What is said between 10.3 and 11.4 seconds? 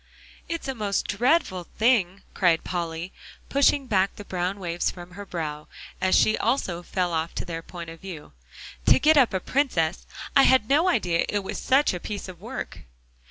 I had no idea